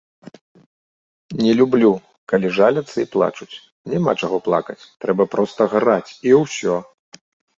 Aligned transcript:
Не 1.43 1.51
люблю, 1.59 1.91
калі 2.33 2.47
жаляцца 2.61 2.95
і 3.03 3.05
плачуць, 3.17 3.51
няма 3.93 4.11
чаго 4.23 4.37
плакаць, 4.49 4.79
трэба 5.05 5.23
проста 5.35 5.61
граць, 5.75 6.11
і 6.31 6.33
ўсё! 6.41 6.75